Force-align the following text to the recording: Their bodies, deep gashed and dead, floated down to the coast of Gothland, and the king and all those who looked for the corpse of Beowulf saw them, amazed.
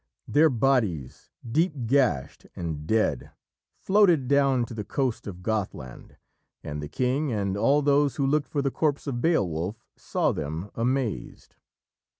Their 0.27 0.49
bodies, 0.49 1.29
deep 1.47 1.85
gashed 1.85 2.47
and 2.55 2.87
dead, 2.87 3.33
floated 3.77 4.27
down 4.27 4.65
to 4.65 4.73
the 4.73 4.83
coast 4.83 5.27
of 5.27 5.43
Gothland, 5.43 6.17
and 6.63 6.81
the 6.81 6.89
king 6.89 7.31
and 7.31 7.55
all 7.55 7.83
those 7.83 8.15
who 8.15 8.25
looked 8.25 8.47
for 8.47 8.63
the 8.63 8.71
corpse 8.71 9.05
of 9.05 9.21
Beowulf 9.21 9.85
saw 9.95 10.31
them, 10.31 10.71
amazed. 10.73 11.55